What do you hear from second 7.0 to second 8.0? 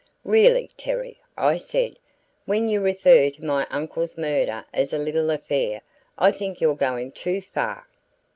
too far!"